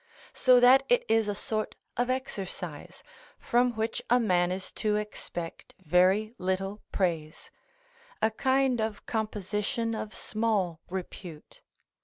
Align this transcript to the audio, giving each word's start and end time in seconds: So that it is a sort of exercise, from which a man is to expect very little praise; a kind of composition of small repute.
So 0.33 0.59
that 0.59 0.81
it 0.89 1.05
is 1.07 1.27
a 1.27 1.35
sort 1.35 1.75
of 1.95 2.09
exercise, 2.09 3.03
from 3.37 3.73
which 3.75 4.01
a 4.09 4.19
man 4.19 4.51
is 4.51 4.71
to 4.81 4.95
expect 4.95 5.75
very 5.79 6.33
little 6.39 6.81
praise; 6.91 7.51
a 8.19 8.31
kind 8.31 8.81
of 8.81 9.05
composition 9.05 9.93
of 9.93 10.15
small 10.15 10.79
repute. 10.89 11.61